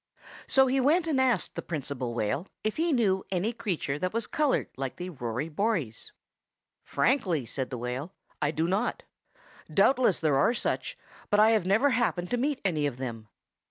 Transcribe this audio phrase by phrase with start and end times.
[0.47, 4.25] So he went and asked the Principal Whale if he knew any creature that was
[4.25, 6.11] colored like the Rory Bories.
[6.81, 8.11] "Frankly," said the whale,
[8.41, 9.03] "I do not.
[9.71, 10.97] Doubtless there are such,
[11.29, 13.27] but I have never happened to meet any of them.